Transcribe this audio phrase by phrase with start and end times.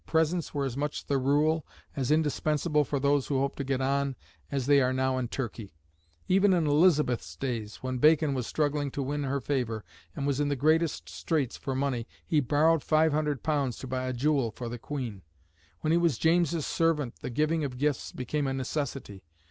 [0.07, 1.63] Presents were as much the rule,
[1.95, 4.15] as indispensable for those who hoped to get on,
[4.51, 5.75] as they are now in Turkey.
[6.27, 9.85] Even in Elizabeth's days, when Bacon was struggling to win her favour,
[10.15, 14.49] and was in the greatest straits for money, he borrowed £500 to buy a jewel
[14.49, 15.21] for the Queen.
[15.81, 19.23] When he was James's servant the giving of gifts became a necessity.